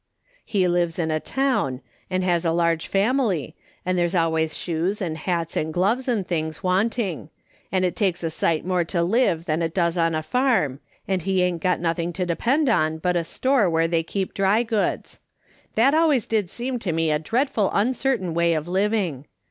[0.43, 3.83] He lives in ?l town, and has a large family, A SUNDAY SCtiOOL CONVEi/TIO^.
[3.83, 7.29] 21 <ind there's always shoes and hats and gloves and things wanting,
[7.71, 11.21] and it takes a sight more to live than it does on a farm, and
[11.21, 15.19] he ain't nothing to depend on but a store where they keep dry goods.
[15.75, 19.27] That always did seem to me a dreadful uncertain way of living